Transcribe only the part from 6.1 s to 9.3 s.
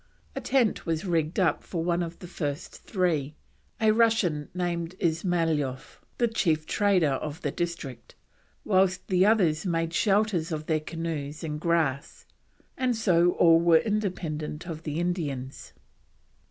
the chief trader of the district, whilst the